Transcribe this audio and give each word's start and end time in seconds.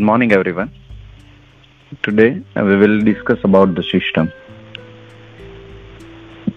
good 0.00 0.06
morning, 0.06 0.32
everyone. 0.32 0.70
Today 2.02 2.42
uh, 2.56 2.64
we 2.64 2.76
will 2.76 3.00
discuss 3.00 3.40
about 3.44 3.70
the 3.78 3.82
system. 3.82 4.28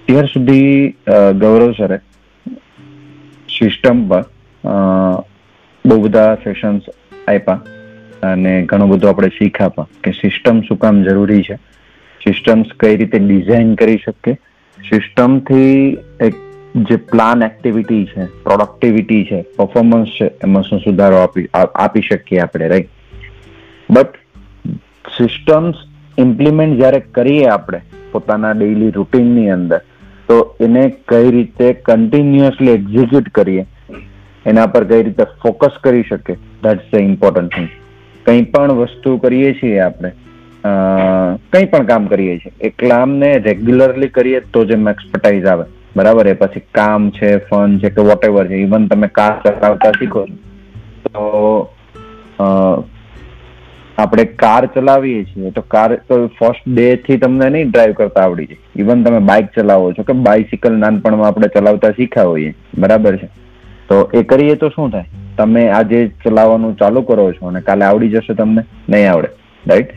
ત્યાર 0.07 0.27
સુધી 0.33 0.59
ગૌરવ 1.41 1.65
સરે 1.79 1.97
system 3.49 4.05
પર 4.09 4.21
બહુ 5.85 5.97
બધા 6.05 6.29
સેશન્સ 6.45 6.87
આપ્યા 7.27 7.57
અને 8.31 8.55
ઘણું 8.71 8.93
બધું 8.93 9.11
આપણે 9.11 9.31
શીખ્યા 9.39 9.75
પણ 9.75 10.01
કે 10.07 10.15
સિસ્ટમ 10.21 10.63
શું 10.69 10.81
કામ 10.85 11.03
જરૂરી 11.09 11.43
છે 11.49 11.59
સિસ્ટમ્સ 12.21 12.73
કઈ 12.79 12.95
રીતે 12.95 13.19
ડિઝાઇન 13.19 13.77
કરી 13.83 14.01
શકીએ 14.07 14.39
સિસ્ટમથી 14.77 15.77
એક 16.29 16.41
જે 16.89 17.03
પ્લાન 17.13 17.47
એક્ટિવિટી 17.51 18.03
છે 18.15 18.31
પ્રોડક્ટિવિટી 18.49 19.23
છે 19.31 19.45
પરફોર્મન્સ 19.59 20.17
છે 20.17 20.33
એમાં 20.47 20.69
શું 20.71 20.85
સુધારો 20.89 21.23
આપી 21.23 21.49
આપી 21.61 22.09
શકીએ 22.11 22.43
આપણે 22.43 22.75
રાઈટ 22.75 22.99
બટ 23.95 24.13
સિસ્ટમ્સ 25.17 25.81
ઇમ્પ્લિમેન્ટ 26.17 26.79
જ્યારે 26.79 27.01
કરીએ 27.17 27.45
આપણે 27.49 27.81
પોતાના 28.13 28.53
ડેઇલી 28.57 28.95
રૂટીનની 28.97 29.51
અંદર, 29.57 29.79
તો 30.27 30.35
એને 30.65 30.83
કઈ 31.11 31.29
રીતે 31.35 31.67
કન્ટિન્યુઅસલી 31.87 32.75
એક્ઝિક્યુટ 32.77 33.29
કરીએ, 33.37 33.63
એના 34.45 34.71
પર 34.73 34.85
કઈ 34.91 35.03
રીતે 35.07 35.25
ફોકસ 35.43 35.75
કરી 35.85 36.05
શકે 36.09 36.33
ધેટ્સ 36.63 36.91
ધ 36.91 37.07
ઇમ્પોર્ટન્ટ 37.09 37.55
થિંગ 37.55 37.69
કંઈ 38.25 38.45
પણ 38.53 38.77
વસ્તુ 38.79 39.15
કરીએ 39.23 39.51
છીએ 39.59 39.79
આપણે 39.85 40.11
કંઈ 41.51 41.69
પણ 41.71 41.87
કામ 41.91 42.05
કરીએ 42.11 42.35
છીએ 42.41 42.53
એ 42.67 42.73
કામને 42.81 43.31
રેગ્યુલરલી 43.49 44.11
કરીએ 44.17 44.41
તો 44.53 44.65
જ 44.65 44.77
એમાં 44.77 44.95
એક્સપર્ટાઇઝ 44.95 45.47
આવે. 45.53 45.65
બરાબર 45.97 46.27
એ 46.31 46.35
પછી 46.41 46.63
કામ 46.77 47.11
છે 47.17 47.29
ફન 47.49 47.77
છે 47.81 47.89
કે 47.95 48.07
વોટ 48.09 48.23
એવર 48.29 48.45
છે 48.51 48.61
ઇવન 48.61 48.87
તમે 48.91 49.09
કાર 49.17 49.33
ચલાવતા 49.43 49.93
શીખો 49.99 50.25
તો 51.05 51.23
આપણે 53.97 54.25
કાર 54.25 54.65
ચલાવીએ 54.65 55.23
છીએ, 55.23 55.51
તો 55.51 55.61
કાર, 55.61 55.95
તો 55.95 56.27
ફર્સ્ટ 56.27 56.75
ડે 56.75 56.95
થી 56.95 57.17
તમને 57.17 57.49
નહીં 57.49 57.69
ડ્રાઈવ 57.69 57.93
કરતા 57.93 58.21
આવડી 58.21 58.45
જાય. 58.45 58.57
ઇવન 58.75 59.03
તમે 59.03 59.19
બાઇક 59.19 59.45
ચલાવો 59.45 59.91
છો 59.91 60.03
કે 60.03 60.13
બાઇસિકલ 60.13 60.73
નાનપણમાં 60.73 61.27
આપણે 61.27 61.47
ચલાવતા 61.47 61.89
શીખ્યા 61.89 62.23
હોઈએ. 62.23 62.53
બરાબર 62.77 63.15
છે? 63.15 63.27
તો 63.89 64.09
એ 64.13 64.23
કરીએ 64.23 64.55
તો 64.55 64.69
શું 64.69 64.91
થાય? 64.91 65.05
તમે 65.37 65.69
આજે 65.69 66.07
ચલાવવાનું 66.07 66.77
ચાલુ 66.77 67.01
કરો 67.01 67.31
છો 67.31 67.47
અને 67.47 67.61
કાલે 67.61 67.85
આવડી 67.85 68.09
જશે 68.09 68.33
તમને? 68.33 68.63
નહીં 68.89 69.11
આવડે. 69.11 69.27
રાઈટ 69.67 69.91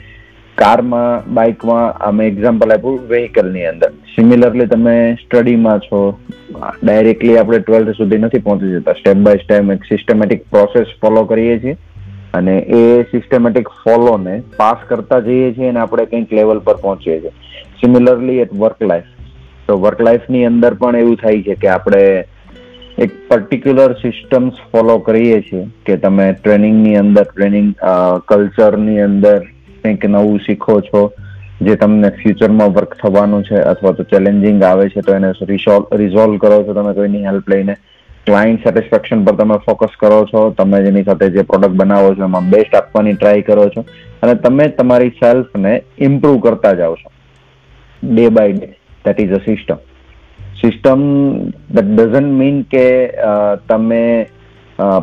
કારમાં 0.54 1.34
બાઇકમાં 1.34 1.98
અમે 1.98 2.28
એક્ઝામ્પલ 2.28 2.72
આપ્યું 2.72 3.00
વેહિકલની 3.08 3.66
અંદર. 3.66 3.88
સિમિલરલી 3.88 4.66
તમે 4.66 5.14
સ્ટડીમાં 5.14 5.78
છો 5.78 6.18
ડાયરેક્ટલી 6.84 7.38
આપણે 7.38 7.58
ટ્વેલ્થ 7.58 7.88
સુધી 7.88 8.18
નથી 8.18 8.38
પહોંચી 8.38 8.72
જતા. 8.72 8.92
સ્ટેપ 8.92 9.16
બાય 9.16 9.36
સ્ટેપ 9.36 9.70
એક 9.72 9.84
સિસ્ટમેટિક 9.84 10.50
પ્રોસેસ 10.50 10.86
ફોલો 11.02 11.24
કરીએ 11.24 11.58
છીએ. 11.58 11.76
અને 12.38 12.54
એ 12.78 12.84
સિસ્ટમેટિક 13.10 13.68
ફોલોને 13.82 14.36
પાસ 14.60 14.86
કરતા 14.88 15.20
જઈએ 15.26 15.50
છીએ 15.58 15.68
અને 15.72 15.82
આપણે 15.82 16.06
કંઈક 16.12 16.32
લેવલ 16.38 16.62
પર 16.68 16.78
પહોંચીએ 16.86 17.18
છીએ. 17.20 17.34
સિમિલરલી 17.80 18.40
એટ 18.44 18.56
વર્ક 18.62 18.88
લાઈફ 18.92 19.12
તો 19.66 19.76
વર્ક 19.84 20.00
લાઈફની 20.06 20.48
અંદર 20.52 20.72
પણ 20.80 21.02
એવું 21.02 21.20
થાય 21.22 21.44
છે 21.48 21.60
કે 21.62 21.68
આપણે 21.74 22.02
એક 23.04 23.14
પર્ટિક્યુલર 23.28 23.94
સિસ્ટમ્સ 24.00 24.60
ફોલો 24.72 24.94
કરીએ 25.06 25.40
છીએ 25.48 25.64
કે 25.86 25.96
તમે 26.04 26.26
ટ્રેનિંગની 26.42 26.96
અંદર 27.02 27.24
ટ્રેનિંગ 27.30 27.72
કલ્ચરની 28.30 29.02
અંદર 29.08 29.40
કંઈક 29.82 30.06
નવું 30.14 30.38
શીખો 30.46 30.76
છો, 30.86 31.02
જે 31.66 31.74
તમને 31.82 32.08
ફ્યુચરમાં 32.20 32.72
વર્ક 32.76 32.96
થવાનું 33.02 33.44
છે 33.48 33.58
અથવા 33.72 33.92
તો 33.98 34.06
ચેલેન્જિંગ 34.12 34.62
આવે 34.62 34.88
છે 34.94 35.02
તો 35.02 35.14
એને 35.18 35.32
રિઝોલ્વ 36.02 36.38
કરો 36.42 36.58
છો 36.64 36.74
તમે 36.78 36.94
કોઈની 37.00 37.28
હેલ્પ 37.28 37.52
લઈને. 37.52 37.76
ક્લાયન્ટ 38.26 38.64
સેટિસ્ફેક્શન 38.64 39.24
પર 39.24 39.34
તમે 39.40 39.56
ફોકસ 39.66 39.92
કરો 40.00 40.20
છો, 40.30 40.40
તમે 40.58 40.78
જેની 40.84 41.04
સાથે 41.08 41.26
જે 41.34 41.42
પ્રોડક્ટ 41.50 41.76
બનાવો 41.82 42.14
છો, 42.14 42.24
એમાં 42.24 42.48
બેસ્ટ 42.50 42.74
આપવાની 42.74 43.16
ટ્રાય 43.16 43.42
કરો 43.48 43.66
છો, 43.74 43.84
અને 44.22 44.34
તમે 44.46 44.66
તમારી 44.78 45.12
સેલ્ફને 45.20 45.74
ઇમ્પ્રુવ 46.08 46.40
કરતા 46.46 46.72
જાઓ 46.80 46.96
છો. 47.02 47.12
Day 48.02 48.24
by 48.38 48.56
day 48.56 48.72
that 49.04 49.20
is 49.24 49.36
a 49.38 49.40
system 49.44 49.78
system 50.62 51.04
that 51.76 51.92
doesn't 51.94 52.34
mean 52.40 52.58
કે 52.72 52.86
તમે 53.68 54.02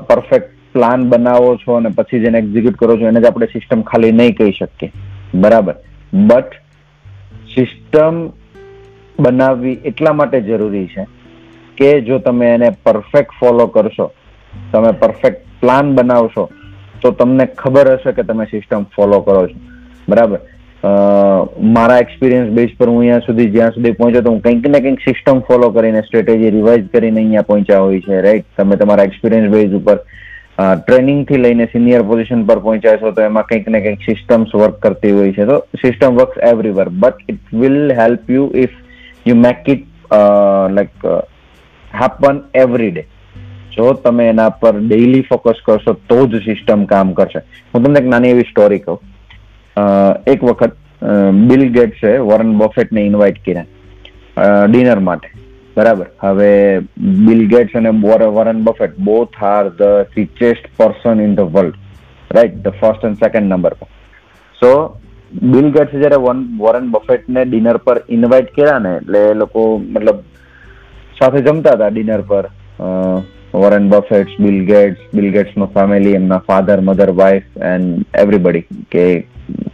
પરફેક્ટ 0.10 0.52
પ્લાન 0.74 1.08
બનાવો 1.10 1.50
છો 1.64 1.80
અને 1.80 1.90
પછી 1.98 2.22
જેને 2.22 2.38
એક્ઝિક્યુટ 2.40 2.78
કરો 2.78 2.94
છો, 2.98 3.08
એને 3.08 3.22
જ 3.22 3.26
આપણે 3.26 3.52
સિસ્ટમ 3.56 3.88
ખાલી 3.90 4.14
નહીં 4.20 4.38
કહી 4.38 4.54
શકીએ. 4.60 4.92
બરાબર. 5.36 5.76
બટ 6.28 6.52
સિસ્ટમ 7.54 8.24
બનાવવી 9.20 9.78
એટલા 9.86 10.14
માટે 10.14 10.40
જરૂરી 10.48 10.88
છે 10.88 11.04
કે 11.78 11.92
જો 12.08 12.20
તમે 12.28 12.54
એને 12.56 12.70
પરફેક્ટ 12.86 13.38
ફોલો 13.42 13.68
કરશો, 13.76 14.08
તમે 14.74 14.92
પરફેક્ટ 15.04 15.46
પ્લાન 15.62 15.94
બનાવશો, 15.98 16.48
તો 17.02 17.12
તમને 17.20 17.46
ખબર 17.62 17.94
હશે 17.94 18.12
કે 18.18 18.24
તમે 18.32 18.50
સિસ્ટમ 18.52 18.90
ફોલો 18.96 19.22
કરો 19.28 19.46
છો. 19.48 19.62
બરાબર? 20.08 20.40
મારા 21.76 22.00
એક્સપિરિયન્સ 22.04 22.50
બેઝ 22.56 22.72
પર 22.80 22.90
હું 22.90 22.98
અહીંયા 23.00 23.26
સુધી 23.28 23.52
જ્યાં 23.52 23.76
સુધી 23.76 23.96
પહોંચ્યો 24.00 24.24
તો 24.24 24.32
હું 24.34 24.42
કંઈક 24.48 24.66
ને 24.72 24.80
કંઈક 24.86 25.06
સિસ્ટમ 25.06 25.40
ફોલો 25.50 25.70
કરીને 25.78 26.02
સ્ટ્રેટેજી 26.08 26.52
રિવાઇઝ 26.56 26.90
કરીને 26.96 27.20
અહીંયા 27.22 27.48
પહોંચ્યા 27.52 27.86
હોય 27.86 28.02
છે 28.08 28.20
રાઈટ 28.26 28.50
તમે 28.58 28.78
તમારા 28.82 29.06
એક્સપિરિયન્સ 29.10 29.54
બેઝ 29.54 29.78
ઉપર 29.80 29.98
ટ્રેનિંગથી 30.82 31.40
લઈને 31.44 31.66
સિનિયર 31.74 32.04
પોઝિશન 32.10 32.42
પર 32.50 32.60
પહોંચ્યા 32.66 33.02
છો 33.04 33.12
તો 33.20 33.24
એમાં 33.28 33.48
કંઈક 33.52 33.70
ને 33.76 33.82
કંઈક 33.86 34.04
સિસ્ટમ્સ 34.10 34.56
વર્ક 34.62 34.82
કરતી 34.86 35.14
હોય 35.20 35.36
છે. 35.38 35.46
તો 35.52 35.58
system 35.84 36.20
work 36.20 36.36
everywhere 36.52 36.90
but 37.06 37.36
it 37.36 37.56
will 37.62 37.80
help 38.02 38.34
you 38.36 38.50
if 38.66 38.76
you 39.30 39.38
make 39.46 39.72
it 39.76 39.88
like 40.12 41.08
happen 42.02 42.40
every 42.64 42.92
day 42.92 43.04
જો 43.76 43.86
તમે 44.04 44.26
એના 44.32 44.50
પર 44.62 44.76
ડેઈલી 44.80 45.28
ફોકસ 45.30 45.60
કરશો, 45.66 45.94
તો 46.10 46.18
જ 46.28 46.42
સિસ્ટમ 46.48 46.82
કામ 46.92 47.14
કરશે. 47.20 47.40
હું 47.74 47.84
તમને 47.84 48.02
એક 48.02 48.10
નાની 48.14 48.34
એવી 48.36 48.50
સ્ટોરી 48.50 48.82
કહું. 48.86 49.00
એક 50.34 50.44
વખત 50.50 50.76
બિલ 51.50 51.64
ગેટ્સે 51.78 52.12
વોરન 52.28 52.52
બફેટને 52.60 53.06
ઇન્વાઇટ 53.10 53.40
કર્યા 53.46 54.68
ડિનર 54.68 55.00
માટે. 55.08 55.30
બરાબર? 55.78 56.08
હવે 56.24 56.52
બિલ 57.28 57.42
ગેટ્સ 57.54 57.76
અને 57.80 57.92
Warren 58.38 58.60
Buffett 58.68 59.00
both 59.08 59.40
are 59.54 59.72
the 59.80 60.18
richest 60.18 60.68
person 60.78 61.24
in 61.26 61.34
the 61.40 61.50
world 61.56 62.36
right 62.38 62.60
the 62.66 62.78
first 62.82 63.08
and 63.10 63.24
second 63.24 63.50
number 63.52 63.76
પર. 63.80 63.90
સો 64.62 64.70
બિલ 65.54 65.68
ગેટ્સ 65.78 65.98
જ્યારે 66.04 66.20
વોરન 66.62 66.86
બફેટને 66.94 67.42
ડિનર 67.50 67.78
પર 67.88 67.98
ઇન્વાઇટ 68.18 68.54
કર્યા 68.58 68.84
ને, 68.86 68.94
એટલે 69.02 69.24
એ 69.32 69.34
લોકો, 69.42 69.62
મતલબ 69.96 70.20
સાથે 71.20 71.42
જમતા 71.48 71.76
હતા 71.78 71.92
ડિનર 71.92 72.22
પર. 72.32 72.46
Warren 73.54 73.90
Buffett's 73.90 74.40
Bill 74.40 74.60
Gates 74.66 75.02
Bill 75.14 75.30
Gates 75.34 75.58
નો 75.58 75.66
ફેમિલી 75.76 76.16
એમના 76.20 76.42
father 76.48 76.82
mother 76.82 77.12
wife 77.20 77.50
and 77.72 78.18
everybody 78.22 78.64
કે 78.94 79.04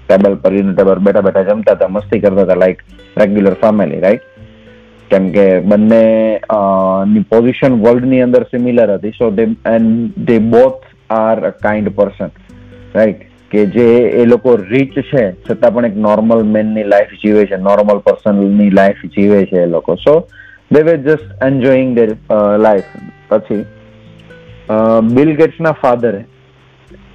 ટેબલ 0.08 0.36
પર 0.44 0.58
ટેબલ 0.74 1.06
બેઠા 1.06 1.26
બેઠા 1.28 1.48
જમતા 1.50 1.76
હતા, 1.76 1.88
મસ્તી 1.88 2.20
કરતા 2.20 2.44
હતા 2.44 2.60
લાઈક 2.64 2.84
રેગ્યુલર 3.18 3.56
ફેમિલી 3.62 4.02
રાઈટ 4.06 4.26
કેમ 5.12 5.30
કે 5.36 5.46
બંને 5.62 6.04
ની 7.14 7.26
પોઝિશન 7.30 7.80
વર્લ્ડની 7.86 8.22
અંદર 8.26 8.44
સિમિલર 8.52 8.92
હતી. 8.98 9.16
So 9.18 9.32
they 9.32 9.46
and 9.76 10.20
they 10.28 10.38
both 10.54 10.84
are 11.10 11.52
kind 11.64 11.90
person 11.96 12.36
right 12.96 13.24
કે 13.52 13.66
જે 13.76 13.88
એ 14.22 14.26
લોકો 14.26 14.58
રીચ 14.58 15.00
છે, 15.12 15.24
છતાં 15.46 15.74
પણ 15.74 15.86
એક 15.86 15.96
નોર્મલ 16.08 16.44
મેનની 16.56 16.84
લાઈફ 16.92 17.16
જીવે 17.24 17.46
છે 17.46 17.58
નોર્મલ 17.70 18.04
પર્સનની 18.10 18.70
લાઈફ 18.72 19.02
જીવે 19.16 19.40
છે 19.46 19.64
એ 19.64 19.72
લોકો. 19.76 19.96
So 19.96 20.14
they 20.72 20.82
were 20.84 20.98
just 20.98 21.44
enjoying 21.44 21.96
their 21.96 22.12
life 22.64 22.90
પછી 23.30 23.64
બિલ 25.16 25.32
ગેટ્સના 25.40 25.72
ફાધરે 25.82 26.22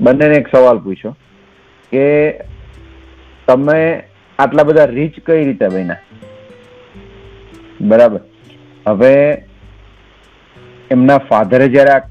બંનેને 0.00 0.40
એક 0.40 0.50
સવાલ 0.54 0.80
પૂછ્યો 0.86 1.12
કે 1.92 2.06
તમે 3.48 3.78
આટલા 4.38 4.66
બધા 4.70 4.88
રીચ 4.92 5.20
કઈ 5.26 5.44
રીતે 5.44 5.68
બન્યા? 5.68 6.02
બરાબર? 7.80 8.20
હવે 8.86 9.14
એમના 10.90 11.20
ફાધરે 11.30 11.68
જ્યારે 11.68 11.96
આ 11.96 12.02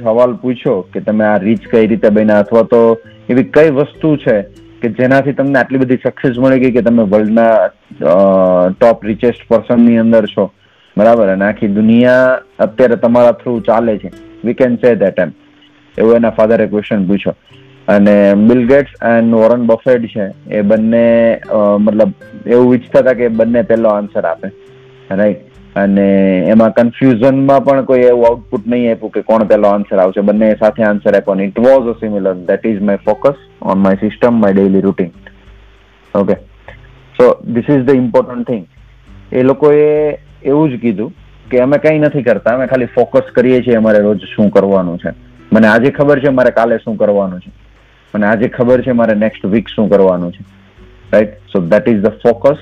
સવાલ 0.00 0.36
પૂછ્યો 0.42 0.80
કે 0.92 1.00
તમે 1.00 1.24
આ 1.24 1.38
રીચ 1.46 1.70
કઈ 1.70 1.86
રીતે 1.86 2.10
બન્યા 2.10 2.44
અથવા 2.46 2.66
તો 2.74 2.84
એવી 3.30 3.48
કઈ 3.52 3.70
વસ્તુ 3.70 4.16
છે 4.26 4.42
કે 4.82 4.96
જેનાથી 4.98 5.32
તમને 5.32 5.58
આટલી 5.58 5.78
બધી 5.78 6.04
સક્સેસ 6.06 6.38
મળી 6.38 6.60
ગઈ 6.60 6.76
કે 6.78 6.88
તમે 6.88 7.10
વર્લ્ડના 7.14 7.56
ટોપ 8.72 9.04
રિચેસ્ટ 9.04 9.48
પર્સનની 9.48 9.98
અંદર 9.98 10.26
છો? 10.36 10.52
બરાબર? 10.96 11.28
અને 11.28 11.44
આખી 11.44 11.74
દુનિયા 11.78 12.38
અત્યારે 12.58 12.96
તમારા 12.96 13.32
થ્રુ 13.40 13.58
ચાલે 13.60 13.98
છે. 13.98 14.10
વી 14.44 14.54
કેન 14.54 14.76
સે 14.76 14.94
દેટ 14.96 15.18
એમ. 15.20 15.32
એવું 15.96 16.14
એના 16.14 16.36
ફાધરે 16.38 16.66
ક્વેશ્ચન 16.66 17.06
પૂછ્યો. 17.08 17.34
અને 17.88 18.14
Bill 18.48 18.62
Gates 18.68 18.94
and 19.08 19.34
Warren 19.34 19.66
Buffett 19.66 20.06
છે, 20.14 20.24
એ 20.50 20.62
બંને 20.62 21.04
મતલબ 21.80 22.12
એવું 22.46 22.74
ઈચ્છતા 22.74 23.00
હતા 23.00 23.18
કે 23.20 23.28
બંને 23.40 23.62
પહેલો 23.68 23.88
આન્સર 23.88 24.24
આપે. 24.26 24.48
રાઈટ 25.10 25.44
અને 25.76 26.06
એમાં 26.52 26.72
કન્ફ્યુઝનમાં 26.74 27.64
પણ 27.64 27.84
કોઈ 27.84 28.00
એવું 28.02 28.26
આઉટપુટ 28.26 28.66
નહીં 28.66 28.90
આપ્યું 28.92 29.12
કે 29.12 29.22
કોણ 29.22 29.44
પહેલો 29.44 29.68
આન્સર 29.68 29.98
આવશે. 29.98 30.20
બંને 30.20 30.48
સાથે 30.60 30.82
આન્સર 30.84 31.16
આપ્યો. 31.16 31.40
It 31.48 31.58
was 31.60 31.88
a 31.94 31.98
similar 32.00 32.34
that 32.50 32.66
is 32.66 32.82
my 32.82 33.04
focus 33.04 33.36
on 33.62 33.78
my 33.78 33.94
system 34.00 34.40
my 34.42 34.52
daily 34.52 34.80
routine 34.80 35.12
okay 36.14 36.34
so 37.14 37.24
this 37.54 37.68
is 37.70 37.84
the 37.84 37.94
important 37.94 38.46
thing 38.46 38.64
એ 39.32 39.42
લોકોએ 39.42 39.82
એવું 40.42 40.70
જ 40.70 40.80
કીધું 40.80 41.12
કે 41.50 41.60
અમે 41.60 41.78
કંઈ 41.78 41.98
નથી 41.98 42.22
કરતા 42.22 42.50
અમે 42.50 42.66
ખાલી 42.66 42.84
ફોકસ 42.84 43.22
કરીએ 43.34 43.62
છીએ 43.62 43.74
અમારે 43.74 43.98
રોજ 43.98 44.20
શું 44.36 44.50
કરવાનું 44.50 44.98
છે. 44.98 45.14
મને 45.52 45.66
આજે 45.66 45.90
ખબર 45.90 46.20
છે 46.20 46.28
મારે 46.28 46.50
કાલે 46.50 46.78
શું 46.78 46.96
કરવાનું 46.96 47.40
છે. 47.40 47.50
મને 48.14 48.26
આજે 48.26 48.48
ખબર 48.48 48.82
છે 48.82 48.92
મારે 48.92 49.14
નેક્સ્ટ 49.14 49.46
વીક 49.46 49.68
શું 49.68 49.90
કરવાનું 49.90 50.32
છે. 50.32 50.44
Right 51.12 51.28
so 51.28 51.60
that 51.60 51.88
is 51.88 52.00
the 52.00 52.06
focus 52.06 52.56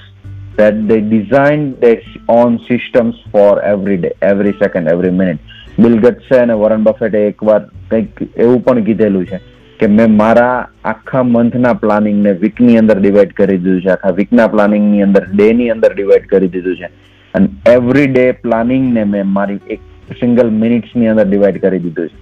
that 0.59 0.75
they 0.91 1.01
design 1.01 1.75
their 1.83 1.97
own 2.29 2.53
systems 2.53 3.15
for 3.33 3.61
every 3.75 3.97
day, 3.97 4.13
every 4.33 4.53
second, 4.65 4.89
every 4.93 5.13
minute. 5.13 5.39
Bill 5.79 5.99
ગેટ્સે 5.99 6.39
અને 6.39 6.53
વોરન 6.53 6.83
બફેટે 6.83 7.19
એકવાર 7.19 7.61
કંઈક 7.91 8.39
એવું 8.39 8.65
પણ 8.65 8.85
કીધેલું 8.85 9.27
છે 9.27 9.41
કે 9.79 9.87
મેં 9.87 10.17
મારા 10.17 10.69
આખા 10.85 11.23
મંથના 11.23 11.73
પ્લાનિંગને 11.73 12.33
વીકની 12.33 12.79
અંદર 12.79 12.99
ડિવાઈડ 12.99 13.33
કરી 13.33 13.59
દીધું 13.59 13.83
છે 13.83 13.89
આખા 13.89 14.11
વીકના 14.11 14.47
પ્લાનિંગની 14.47 15.03
અંદર 15.03 15.25
ડે 15.35 15.53
ની 15.53 15.71
અંદર 15.71 15.95
ડિવાઈડ 15.95 16.27
કરી 16.27 16.49
દીધું 16.49 16.77
છે. 16.77 16.89
અને 17.35 17.49
એવરી 17.73 18.07
ડે 18.07 18.27
પ્લાનિંગને 18.45 19.05
મેં 19.05 19.33
મારી 19.39 19.61
એક 19.71 19.81
સિંગલ 20.21 20.51
મિનિટ્સની 20.63 21.11
અંદર 21.13 21.27
ડિવાઈડ 21.29 21.61
કરી 21.63 21.83
દીધું 21.87 22.09
છે. 22.09 22.17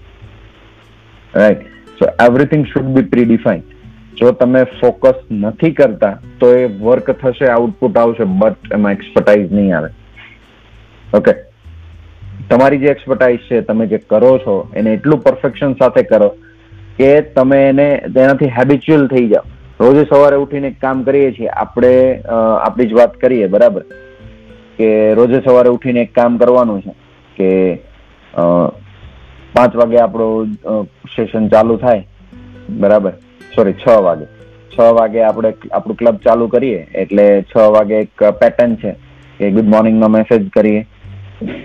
Right 1.34 1.62
so 1.98 2.10
everything 2.26 2.66
should 2.72 2.90
be 2.96 3.08
pre 3.14 3.38
જો 4.18 4.32
તમે 4.32 4.62
ફોકસ 4.80 5.18
નથી 5.30 5.72
કરતા, 5.72 6.18
તો 6.40 6.48
એ 6.54 6.66
વર્ક 6.80 7.10
થશે 7.20 7.46
આઉટપુટ 7.50 7.96
આવશે 7.98 8.24
બટ 8.24 8.74
એમાં 8.76 8.92
એક્સપર્ટાઇઝ 8.92 9.52
નહીં 9.52 9.76
આવે. 9.76 9.90
ઓકે 11.14 11.32
તમારી 12.50 12.78
જે 12.78 12.88
એક્સપર્ટાઇઝ 12.88 13.38
છે, 13.48 13.60
તમે 13.60 13.86
જે 13.86 13.98
કરો 13.98 14.32
છો, 14.38 14.54
એને 14.76 14.92
એટલું 14.92 15.22
પરફેક્શન 15.22 15.74
સાથે 15.74 16.02
કરો 16.02 16.28
કે 16.98 17.10
તમે 17.36 17.58
એને 17.68 17.88
તેનાથી 18.14 18.52
હેબિચ્યુઅલ 18.58 19.06
થઈ 19.08 19.26
જાઓ. 19.28 19.44
રોજ 19.80 20.00
સવારે 20.08 20.36
ઉઠીને 20.36 20.70
કામ 20.80 21.02
કરીએ 21.02 21.32
છીએ, 21.32 21.50
આપણે 21.64 21.92
આપણી 22.28 22.86
જ 22.86 22.98
વાત 23.00 23.16
કરીએ, 23.24 23.48
બરાબર? 23.56 23.82
કે 24.78 24.88
રોજે 25.18 25.40
સવારે 25.46 25.70
ઉઠીને 25.76 26.00
એક 26.04 26.14
કામ 26.18 26.38
કરવાનું 26.42 26.82
છે 26.84 26.92
કે 27.36 27.48
પાંચ 29.56 29.74
વાગે 29.80 29.98
આપણું 30.02 30.86
સેશન 31.16 31.50
ચાલુ 31.54 31.76
થાય, 31.82 32.02
બરાબર? 32.82 33.12
સોરી 33.56 33.76
છ 33.82 33.86
વાગે. 34.06 34.26
છ 34.72 34.78
વાગે 34.98 35.20
આપણે 35.22 35.50
આપણું 35.70 35.98
ક્લબ 36.00 36.22
ચાલુ 36.26 36.48
કરીએ, 36.54 36.80
એટલે 36.94 37.26
છ 37.50 37.54
વાગે 37.76 37.94
એક 37.98 38.24
પેટર્ન 38.40 38.72
છે 38.82 38.92
કે 39.38 39.50
ગુડ 39.56 39.68
મોર્નિંગનો 39.74 40.08
મેસેજ 40.16 40.48
કરીએ, 40.56 40.80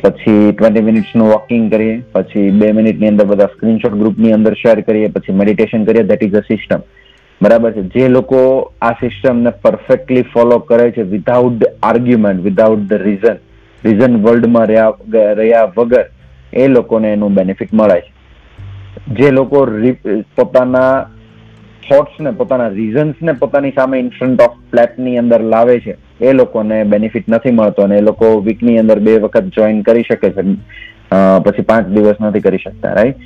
પછી 0.04 0.52
ટ્વેન્ટી 0.52 0.88
મિનિટ્સનું 0.90 1.32
વોકિંગ 1.32 1.66
કરીએ, 1.74 1.96
પછી 2.14 2.52
બે 2.62 2.70
મિનિટની 2.80 3.12
અંદર 3.14 3.26
બધા 3.32 3.50
સ્ક્રીનશોટ 3.54 4.00
ગ્રુપની 4.02 4.36
અંદર 4.38 4.54
શેર 4.62 4.78
કરીએ, 4.90 5.08
પછી 5.16 5.38
મેડિટેશન 5.42 5.86
કરીએ 5.90 6.04
ધેટ 6.12 6.26
ઇઝ 6.28 6.38
અ 6.42 6.44
સિસ્ટમ 6.50 6.82
બરાબર 7.42 7.72
છે. 7.74 7.84
જે 7.94 8.08
લોકો 8.10 8.40
આ 8.82 8.94
સિસ્ટમને 9.02 9.52
પરફેક્ટલી 9.64 10.30
ફોલો 10.34 10.60
કરે 10.70 10.92
છે 10.92 11.04
without 11.16 11.66
argument 11.82 12.44
without 12.44 12.88
the 12.90 13.04
reason 13.08 13.38
reason 13.84 14.22
વર્લ્ડમાં 14.24 14.68
રહ્યા 14.72 15.36
રહ્યા 15.42 15.74
વગર 15.76 16.08
એ 16.54 16.68
લોકોને 16.68 17.14
એનું 17.14 17.36
બેનિફિટ 17.36 17.74
મળે 17.74 18.00
છે. 18.02 18.12
જે 19.18 19.32
લોકો 19.32 19.60
પોતાના 20.36 20.94
થોટ્સને 21.88 22.32
પોતાના 22.40 22.70
રીઝન્સને 22.70 23.34
પોતાની 23.42 23.76
સામે 23.76 24.00
ઇન 24.00 24.10
ફ્રન્ટ 24.18 24.42
ઓફ 24.42 24.58
ફ્લેટની 24.72 25.18
અંદર 25.18 25.42
લાવે 25.54 25.76
છે, 25.80 25.96
એ 26.20 26.34
લોકોને 26.34 26.84
બેનિફિટ 26.86 27.30
નથી 27.30 27.52
મળતો 27.52 27.84
અને 27.84 27.98
એ 27.98 28.02
લોકો 28.02 28.32
વીકની 28.42 28.80
અંદર 28.80 29.00
બે 29.00 29.20
વખત 29.20 29.54
જોઈન 29.56 29.84
કરી 29.84 30.04
શકે 30.04 30.32
છે. 30.32 30.44
પછી 31.46 31.68
પાંચ 31.70 31.88
દિવસ 31.96 32.18
નથી 32.22 32.42
કરી 32.42 32.64
શકતા 32.66 32.94
રાઈટ 32.98 33.22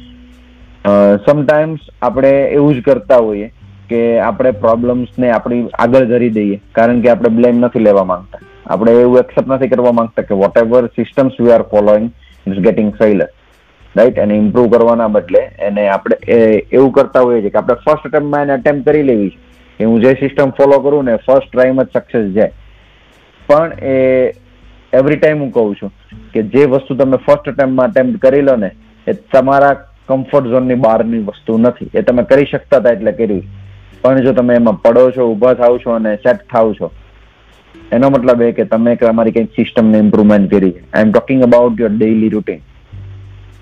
સમટાઈમ્સ 1.25 1.81
આપણે 2.01 2.33
એવું 2.57 2.75
જ 2.75 2.81
કરતા 2.81 3.17
હોઈએ 3.17 3.47
કે 3.91 4.01
આપણે 4.29 4.53
પ્રોબ્લેમ્સ 4.63 5.19
ને 5.23 5.29
આપણી 5.35 5.67
આગળ 5.83 6.07
ધરી 6.13 6.33
દઈએ, 6.39 6.61
કારણ 6.77 7.03
કે 7.03 7.13
આપણે 7.13 7.35
બ્લેમ 7.41 7.61
નથી 7.65 7.85
લેવા 7.89 8.07
માંગતા. 8.13 8.41
આપણે 8.65 8.91
એવું 9.03 9.21
એક્સેપ્ટ 9.21 9.53
નથી 9.53 9.71
કરવા 9.75 9.93
માંગતા 9.99 10.27
કે 10.31 10.39
whatever 10.63 10.89
systems 10.97 11.39
we 11.43 11.53
are 11.53 11.63
following 11.71 12.09
is 12.47 12.59
getting 12.65 12.91
failure 12.99 13.29
right 13.95 14.19
એને 14.23 14.35
ઇમ્પ્રુવ 14.41 14.67
કરવાના 14.73 15.07
બદલે 15.15 15.39
એને 15.67 15.83
આપણે 15.93 16.17
એવું 16.77 16.91
કરતા 16.97 17.23
હોઈએ 17.27 17.41
છીએ 17.41 17.53
કે 17.55 17.61
આપણે 17.61 17.79
ફર્સ્ટ 17.85 18.05
અટેમ્પમાં 18.09 18.43
એને 18.45 18.53
અટેમ્પ 18.57 18.85
કરી 18.87 19.07
લેવી 19.09 19.31
છે 19.31 19.39
કે 19.79 19.89
હું 19.89 20.03
જે 20.03 20.13
સિસ્ટમ 20.21 20.53
ફોલો 20.59 20.77
કરું 20.85 21.09
ને 21.09 21.17
ફર્સ્ટ 21.25 21.51
ટાઈમ 21.53 21.81
જ 21.81 21.87
સક્સેસ 21.97 22.27
જાય. 22.37 22.51
પણ 23.49 23.71
એ 23.91 23.95
એવરી 24.99 25.19
ટાઈમ 25.19 25.41
હું 25.43 25.51
કહું 25.57 25.75
છું 25.79 25.91
કે 26.33 26.43
જે 26.53 26.67
વસ્તુ 26.73 26.99
તમે 27.01 27.19
ફર્સ્ટ 27.25 27.49
અટેમ્પમાં 27.53 27.91
અટેમ્પ્ટ 27.91 28.21
કરી 28.25 28.45
લો 28.49 28.55
ને, 28.63 28.69
એ 29.07 29.13
તમારા 29.33 29.73
કમ્ફર્ટ 30.09 30.51
ઝોનની 30.53 30.79
બહારની 30.85 31.25
વસ્તુ 31.27 31.57
નથી. 31.57 31.89
એ 31.93 32.01
તમે 32.07 32.23
કરી 32.31 32.47
શકતા 32.51 32.79
હતા 32.79 32.95
એટલે 32.97 33.13
કર્યું. 33.19 33.43
પણ 34.03 34.25
જો 34.25 34.33
તમે 34.33 34.55
એમાં 34.59 34.81
પડો 34.83 35.05
છો, 35.11 35.29
ઊભા 35.31 35.53
થાવ 35.61 35.77
છો 35.83 35.93
અને 35.95 36.11
સેટ 36.25 36.41
થાવ 36.53 36.73
છો, 36.79 36.91
એનો 37.95 38.09
મતલબ 38.09 38.41
એ 38.41 38.51
કે 38.57 38.65
તમે 38.71 38.97
અમારી 39.09 39.35
કંઈક 39.37 39.55
સિસ્ટમને 39.57 39.97
ઇમ્પ્રુવમેન્ટ 40.05 40.51
કરી 40.51 40.71
છે. 40.71 40.83
I 40.83 41.05
am 41.05 41.11
talking 41.11 41.41
about 41.47 41.79
your 41.83 41.93
daily 41.95 42.31
routine 42.35 42.61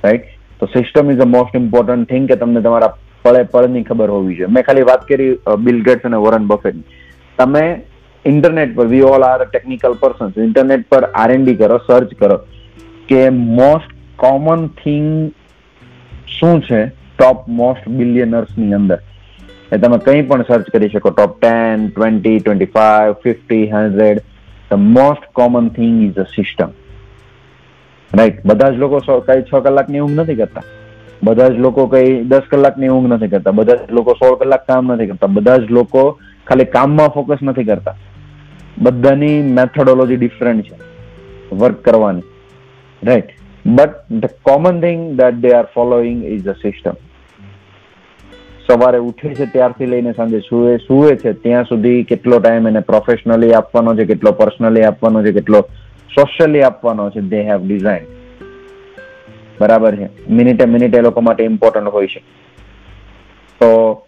right 0.03 0.27
તો 0.59 0.69
system 0.75 1.11
is 1.13 1.23
a 1.25 1.29
most 1.35 1.55
important 1.61 2.09
thing 2.11 2.27
કે 2.31 2.37
તમને 2.43 2.61
તમારા 2.67 2.91
પળે 3.23 3.41
પળની 3.53 3.85
ખબર 3.89 4.09
હોવી 4.15 4.37
જોઈએ. 4.37 4.51
મેં 4.55 4.67
ખાલી 4.67 4.87
વાત 4.91 5.03
કરી 5.09 5.31
બિલ 5.65 5.81
ગેટ્સ 5.87 6.09
અને 6.09 6.17
વોરન 6.25 6.47
બફેટની 6.51 6.87
તમે 7.39 7.65
ઇન્ટરનેટ 8.25 8.71
પર 8.77 8.87
we 8.93 9.03
all 9.09 9.25
are 9.27 9.43
technical 9.43 9.97
persons 10.03 10.39
internet 10.45 10.87
પર 10.93 11.09
આર 11.09 11.35
એન્ડ 11.35 11.51
કરો 11.59 11.81
સર્ચ 11.87 12.15
કરો, 12.21 12.39
કે 13.09 13.21
મોસ્ટ 13.59 13.91
કોમન 14.23 14.65
થિંગ 14.81 15.07
શું 16.37 16.61
છે? 16.67 16.81
ટોપ 17.17 17.47
મોસ્ટ 17.59 17.85
બિલિયનર્સની 17.99 18.73
અંદર. 18.79 18.99
એ 19.71 19.79
તમે 19.79 19.99
કંઈ 19.99 20.23
પણ 20.23 20.45
સર્ચ 20.45 20.71
કરી 20.71 20.89
શકો. 20.89 21.11
Top 21.11 21.37
ten 21.37 21.87
twenty 21.89 22.39
twenty 22.39 22.71
five 22.71 23.15
fifty 23.21 23.65
hundred 23.71 24.23
the 24.71 24.83
most 24.89 25.27
common 25.33 25.69
thing 25.71 26.01
is 26.03 26.19
a 26.19 26.27
system 26.29 26.75
right 28.11 28.41
બધા 28.43 28.71
જ 28.71 28.77
લોકો 28.77 28.99
કઈ 29.23 29.43
છ 29.43 29.63
કલાકની 29.63 30.01
ઊંઘ 30.01 30.17
નથી 30.17 30.37
કરતા. 30.37 30.65
બધા 31.21 31.49
જ 31.49 31.59
લોકો 31.59 31.87
કઈ 31.89 32.09
દસ 32.25 32.45
કલાકની 32.47 32.89
ઊંઘ 32.89 33.09
નથી 33.09 33.29
કરતા. 33.29 33.53
બધા 33.53 33.77
જ 33.81 33.91
લોકો 33.91 34.15
સોળ 34.15 34.37
કલાક 34.37 34.65
કામ 34.65 34.91
નથી 34.91 35.09
કરતા. 35.09 35.29
બધા 35.29 35.57
જ 35.59 35.69
લોકો 35.71 36.03
ખાલી 36.47 36.69
કામમાં 36.69 37.11
ફોકસ 37.11 37.41
નથી 37.43 37.65
કરતા. 37.65 37.95
બધાની 38.79 39.37
મેથોડોલોજી 39.51 40.17
ડિફરન્ટ 40.17 40.67
છે. 40.67 40.75
વર્ક 41.53 41.81
કરવાની. 41.81 42.25
Right 43.01 43.31
but 43.65 43.93
the 44.17 44.35
common 44.43 44.81
thing 44.81 45.01
that 45.17 45.41
they 45.41 45.53
are 45.53 45.67
following 45.69 46.23
is 46.27 46.47
a 46.47 46.57
system 46.57 46.97
સવારે 48.69 48.97
ઉઠે 48.97 49.33
છે 49.33 49.45
ત્યારથી 49.45 49.85
લઈને 49.85 50.13
સાંજે 50.13 50.39
સુવે 50.39 50.77
સુવે 50.77 51.15
છે. 51.15 51.33
ત્યાં 51.33 51.63
સુધી 51.63 52.03
કેટલો 52.03 52.39
ટાઈમ 52.39 52.67
એને 52.67 52.79
પ્રોફેશનલી 52.79 53.53
આપવાનો 53.53 53.95
છે, 53.95 54.05
કેટલો 54.05 54.31
પર્સનલી 54.31 54.83
આપવાનો 54.83 55.23
છે, 55.23 55.31
કેટલો 55.31 55.61
સોશિયલી 56.15 56.61
આપવાનો 56.61 57.09
છે 57.09 57.21
દે 57.21 57.41
હેવ 57.43 57.67
ડિઝાઇન 57.67 58.05
બરાબર 59.61 59.95
છે. 59.95 60.09
મિનિટે 60.29 60.65
મિનિટ 60.65 60.95
એ 60.95 61.01
લોકો 61.01 61.21
માટે 61.21 61.43
ઇમ્પોર્ટન્ટ 61.43 61.87
હોય 61.87 62.07
છે. 62.07 62.19
તો 63.59 64.01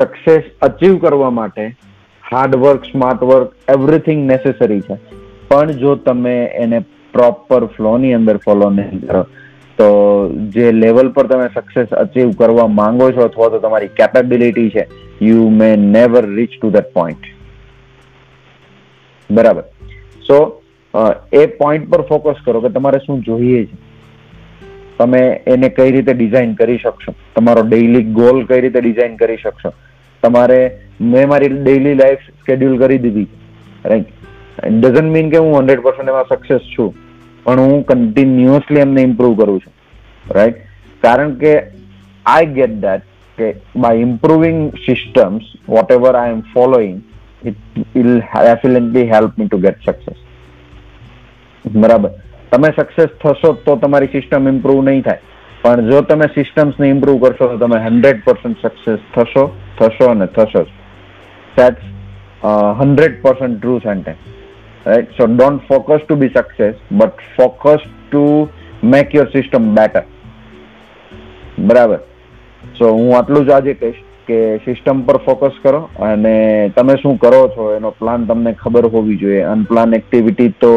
સક્સેસ 0.00 0.42
અચીવ 0.62 0.98
કરવા 0.98 1.30
માટે 1.30 1.66
hard 2.32 2.56
work 2.56 2.84
smart 2.84 3.22
work 3.22 3.54
everything 3.68 4.26
necessary 4.26 4.80
છે. 4.80 4.96
પણ 5.48 5.72
જો 5.72 5.94
તમે 5.94 6.44
એને 6.44 6.78
પ્રોપર 7.12 7.64
ફ્લોની 7.64 8.14
અંદર 8.14 8.36
ફોલો 8.36 8.70
નહીં 8.70 9.06
કરો 9.06 9.26
તો 9.78 9.86
જે 10.48 10.72
લેવલ 10.72 11.08
પર 11.08 11.26
તમે 11.26 11.48
સક્સેસ 11.54 11.88
અચીવ 11.88 12.30
કરવા 12.30 12.66
માંગો 12.66 13.10
છો 13.10 13.20
અથવા 13.20 13.48
તો 13.48 13.58
તમારી 13.58 13.88
કેપેબિલિટી 13.88 14.70
છે 14.70 14.88
you 15.22 15.48
may 15.48 15.76
never 15.76 16.26
reach 16.26 16.50
to 16.62 16.70
that 16.70 16.92
point 16.92 17.30
બરાબર. 19.30 19.62
સો 20.26 20.62
એ 21.32 21.46
પોઈન્ટ 21.46 21.88
પર 21.90 22.02
ફોકસ 22.02 22.34
કરો 22.44 22.60
કે 22.60 22.68
તમારે 22.68 22.98
શું 22.98 23.20
જોઈએ 23.20 23.64
છે? 23.64 23.76
તમે 24.98 25.20
એને 25.46 25.68
કઈ 25.68 25.90
રીતે 25.90 26.12
ડિઝાઇન 26.12 26.54
કરી 26.54 26.78
શકશો? 26.78 27.14
તમારો 27.36 27.62
ડેઇલી 27.62 28.02
ગોલ 28.02 28.44
કઈ 28.44 28.60
રીતે 28.60 28.80
ડિઝાઇન 28.80 29.16
કરી 29.16 29.36
શકશો? 29.36 29.72
તમારે, 30.22 30.78
મેં 31.00 31.28
મારી 31.28 31.48
ડેઇલી 31.48 31.94
લાઈફ 31.94 32.18
સ્કેડ્યુલ 32.18 32.78
કરી 32.78 32.98
દીધી. 32.98 33.26
રાઈટ 33.84 34.06
ડઝન્ટ 34.64 35.12
મીન 35.12 35.30
કે 35.30 35.36
હું 35.36 35.58
હંડ્રેડ 35.58 35.80
પર્સન્ટ 35.80 36.08
એમાં 36.08 36.28
સક્સેસ 36.28 36.60
છું. 36.78 36.94
પણ 37.46 37.62
હું 37.66 37.86
કન્ટિન્યુઅસલી 37.86 38.84
એમને 38.86 39.02
ઇમ્પ્રુવ 39.08 39.32
કરું 39.40 39.62
છું. 39.62 39.72
રાઈટ 40.36 40.58
કારણ 41.02 41.32
કે 41.42 41.54
આઈ 42.26 42.52
ગેટ 42.58 42.76
દેટ 42.84 43.08
કે 43.38 43.48
by 43.84 44.04
improving 44.08 44.60
systems 44.84 45.48
whatever 45.96 46.14
I 46.20 46.34
am 46.36 46.42
following 46.54 46.98
it 47.50 47.60
will 47.96 48.12
definitely 48.20 49.08
help 49.12 49.32
me 49.38 49.48
to 49.48 49.58
get 49.66 49.78
success 49.88 50.18
બરાબર. 51.82 52.10
તમે 52.52 52.70
સક્સેસ 52.78 53.10
થશો 53.22 53.50
તો 53.66 53.76
તમારી 53.82 54.12
સિસ્ટમ 54.14 54.48
ઇમ્પ્રુવ 54.54 54.82
નહીં 54.88 55.02
થાય. 55.02 55.22
પણ 55.62 55.90
જો 55.90 55.98
તમે 56.10 56.26
સિસ્ટમ્સને 56.34 56.86
ઇમ્પ્રુવ 56.92 57.16
કરશો 57.24 57.46
તો 57.50 57.56
તમે 57.62 57.78
હંડ્રેડ 57.84 58.22
પર્સન્ટ 58.24 58.66
સક્સેસ 58.66 59.00
થશો 59.14 59.44
થશો 59.78 60.06
અને 60.12 60.26
થશો 60.36 60.62
that's 61.58 61.84
hundred 62.80 63.14
percent 63.22 63.58
true 63.58 63.74
sentence 63.84 64.20
right 64.86 65.10
so 65.16 65.26
don't 65.26 65.66
focus 65.68 66.06
to 66.06 66.16
be 66.16 66.32
success, 66.36 66.74
but 66.92 67.28
focus 67.36 67.84
to 68.10 68.22
make 68.94 69.14
your 69.14 69.28
system 69.34 69.74
better 69.74 70.02
બરાબર? 71.58 72.00
સો 72.78 72.90
હું 72.94 73.16
આટલું 73.16 73.46
જ 73.46 73.50
આજે 73.50 73.74
કહીશ 73.74 74.00
કે 74.26 74.38
સિસ્ટમ 74.64 75.02
પર 75.06 75.18
ફોકસ 75.26 75.58
કરો 75.62 75.80
અને 76.08 76.34
તમે 76.76 76.96
શું 77.02 77.18
કરો 77.18 77.40
છો 77.56 77.68
એનો 77.76 77.90
પ્લાન 77.90 78.26
તમને 78.26 78.52
ખબર 78.52 78.90
હોવી 78.94 79.16
જોઈએ. 79.16 79.42
અનપ્લાન 79.54 79.94
એક્ટિવિટી 79.94 80.54
તો 80.60 80.72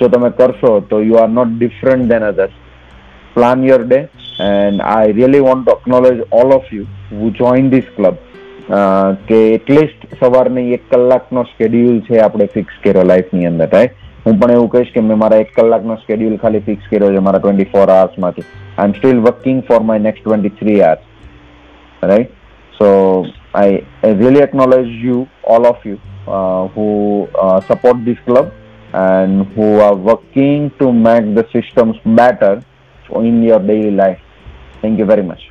જો 0.00 0.08
તમે 0.08 0.30
કરશો 0.40 0.72
તો 0.90 1.00
you 1.00 1.16
are 1.22 1.28
not 1.28 1.54
different 1.58 2.08
than 2.12 2.22
others 2.22 2.54
plan 3.34 3.64
your 3.64 3.84
day 3.86 4.00
and 4.40 4.80
I 4.94 5.12
really 5.18 5.46
want 5.48 5.64
to 5.66 5.72
acknowledge 5.78 6.22
all 6.42 6.52
of 6.58 6.68
you 6.78 6.86
who 7.12 7.30
join 7.40 7.70
this 7.70 7.90
club. 7.96 8.14
કે 9.28 9.40
એટલીસ્ટ 9.54 10.06
સવારની 10.20 10.74
એક 10.74 10.84
કલાકનો 10.90 11.44
સ્કેડ્યુલ 11.50 11.98
છે 12.06 12.20
આપણે 12.20 12.46
ફિક્સ 12.54 12.78
કર્યો 12.84 13.04
લાઈફની 13.04 13.46
અંદર 13.46 13.68
રાઈટ 13.72 13.98
હું 14.26 14.38
પણ 14.38 14.54
એવું 14.54 14.70
કહીશ 14.70 14.92
કે 14.94 15.02
મેં 15.02 15.18
મારા 15.18 15.42
એક 15.44 15.52
કલાકનો 15.56 15.98
સ્કેડ્યુલ 16.02 16.38
ખાલી 16.38 16.64
ફિક્સ 16.68 16.88
કર્યો 16.90 17.10
છે 17.10 17.24
મારા 17.26 17.42
twenty 17.42 17.70
four 17.74 17.94
અવર્સમાંથી 17.96 18.46
I 18.46 18.88
am 18.88 18.96
still 18.98 19.22
working 19.26 19.62
for 19.68 19.82
my 19.90 20.06
next 20.06 20.24
twenty 20.24 20.56
three 20.60 20.78
hours 20.82 22.08
right 22.12 22.40
so 22.78 22.88
I 23.54 23.78
really 24.14 24.48
acknowledge 24.48 24.90
you 25.04 25.20
all 25.56 25.70
of 25.72 25.86
you 25.86 26.00
who 26.74 26.88
support 27.68 28.04
this 28.04 28.26
club 28.26 28.58
and 28.94 29.46
who 29.54 29.80
are 29.80 29.94
working 29.94 30.70
to 30.78 30.92
make 30.92 31.34
the 31.34 31.46
systems 31.50 31.96
better 32.04 32.62
in 33.10 33.42
your 33.42 33.58
daily 33.60 33.90
life. 33.92 34.20
Thank 34.82 34.98
you 34.98 35.04
very 35.06 35.22
much. 35.22 35.50